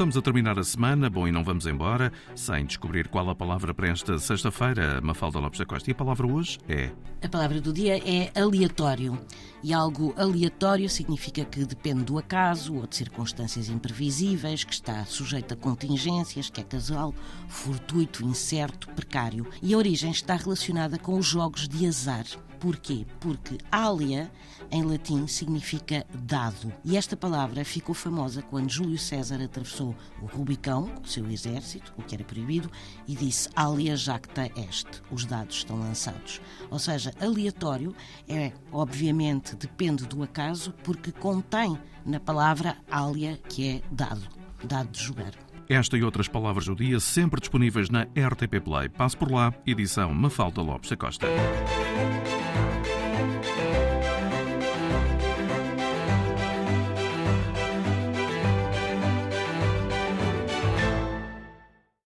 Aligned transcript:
estamos 0.00 0.16
a 0.16 0.22
terminar 0.22 0.58
a 0.58 0.64
semana, 0.64 1.10
bom, 1.10 1.28
e 1.28 1.30
não 1.30 1.44
vamos 1.44 1.66
embora 1.66 2.10
sem 2.34 2.64
descobrir 2.64 3.08
qual 3.08 3.28
a 3.28 3.34
palavra 3.34 3.74
para 3.74 3.86
esta 3.86 4.18
sexta-feira, 4.18 4.98
Mafalda 5.02 5.38
Lopes 5.38 5.58
da 5.58 5.66
Costa. 5.66 5.90
E 5.90 5.92
a 5.92 5.94
palavra 5.94 6.26
hoje 6.26 6.58
é? 6.66 6.90
A 7.22 7.28
palavra 7.28 7.60
do 7.60 7.70
dia 7.70 7.98
é 7.98 8.32
aleatório. 8.34 9.20
E 9.62 9.74
algo 9.74 10.14
aleatório 10.16 10.88
significa 10.88 11.44
que 11.44 11.66
depende 11.66 12.04
do 12.04 12.18
acaso 12.18 12.76
ou 12.76 12.86
de 12.86 12.96
circunstâncias 12.96 13.68
imprevisíveis, 13.68 14.64
que 14.64 14.72
está 14.72 15.04
sujeito 15.04 15.52
a 15.52 15.56
contingências, 15.58 16.48
que 16.48 16.62
é 16.62 16.64
casual, 16.64 17.14
fortuito, 17.46 18.24
incerto, 18.24 18.88
precário. 18.94 19.46
E 19.60 19.74
a 19.74 19.76
origem 19.76 20.12
está 20.12 20.34
relacionada 20.34 20.98
com 20.98 21.18
os 21.18 21.26
jogos 21.26 21.68
de 21.68 21.86
azar. 21.86 22.24
Porquê? 22.60 23.06
Porque 23.18 23.56
alia, 23.72 24.30
em 24.70 24.82
latim, 24.82 25.26
significa 25.26 26.06
dado. 26.12 26.70
E 26.84 26.94
esta 26.94 27.16
palavra 27.16 27.64
ficou 27.64 27.94
famosa 27.94 28.42
quando 28.42 28.70
Júlio 28.70 28.98
César 28.98 29.42
atravessou 29.42 29.96
o 30.20 30.26
Rubicão 30.26 30.86
com 30.88 31.02
o 31.02 31.08
seu 31.08 31.28
exército, 31.30 31.94
o 31.96 32.02
que 32.02 32.14
era 32.14 32.22
proibido, 32.22 32.70
e 33.08 33.16
disse 33.16 33.48
alia 33.56 33.96
jacta 33.96 34.50
est, 34.56 34.86
os 35.10 35.24
dados 35.24 35.56
estão 35.56 35.78
lançados. 35.80 36.42
Ou 36.70 36.78
seja, 36.78 37.14
aleatório 37.18 37.96
é, 38.28 38.52
obviamente, 38.70 39.56
depende 39.56 40.06
do 40.06 40.22
acaso, 40.22 40.74
porque 40.84 41.10
contém 41.10 41.78
na 42.04 42.20
palavra 42.20 42.76
alia, 42.90 43.38
que 43.48 43.68
é 43.68 43.82
dado, 43.90 44.28
dado 44.62 44.90
de 44.90 45.02
jogar. 45.02 45.49
Esta 45.70 45.96
e 45.96 46.02
outras 46.02 46.26
palavras 46.26 46.66
do 46.66 46.74
dia 46.74 46.98
sempre 46.98 47.38
disponíveis 47.38 47.88
na 47.90 48.02
RTP 48.02 48.60
Play. 48.60 48.88
Passo 48.88 49.16
por 49.16 49.30
lá, 49.30 49.54
edição 49.64 50.12
Mafalda 50.12 50.60
Lopes 50.60 50.90
da 50.90 50.96
Costa. 50.96 51.28